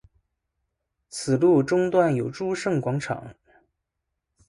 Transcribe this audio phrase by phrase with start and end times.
[1.09, 3.35] 此路中段有诸圣广场。